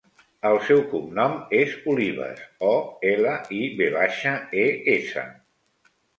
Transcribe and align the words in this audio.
El 0.51 0.55
seu 0.69 0.79
cognom 0.93 1.35
és 1.57 1.75
Olives: 1.93 2.41
o, 2.71 2.73
ela, 3.11 3.35
i, 3.59 3.61
ve 3.83 3.93
baixa, 3.99 4.35
e, 4.65 4.67
essa. 4.97 5.29